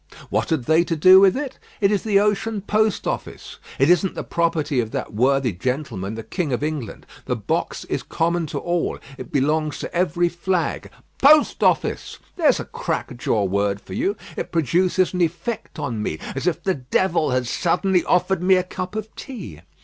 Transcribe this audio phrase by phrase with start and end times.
[0.31, 1.59] What had they to do with it?
[1.79, 3.59] It is the ocean post office.
[3.77, 7.05] It isn't the property of that worthy gentleman, the King of England.
[7.25, 8.97] The box is common to all.
[9.19, 10.89] It belongs to every flag.
[11.19, 12.17] Post Office!
[12.35, 14.17] there's a crack jaw word for you.
[14.35, 18.63] It produces an effect on me as if the devil had suddenly offered me a
[18.63, 19.61] cup of tea.